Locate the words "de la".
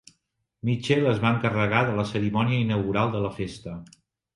1.93-2.09, 3.19-3.37